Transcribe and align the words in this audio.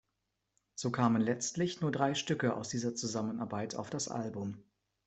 So 0.73 0.89
kamen 0.91 1.21
letztlich 1.21 1.79
nur 1.81 1.91
drei 1.91 2.15
Stücke 2.15 2.55
aus 2.55 2.69
dieser 2.69 2.95
Zusammenarbeit 2.95 3.75
auf 3.75 3.91
das 3.91 4.07
Album. 4.07 4.57